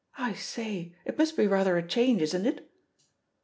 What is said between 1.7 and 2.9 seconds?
a change, isn't it?"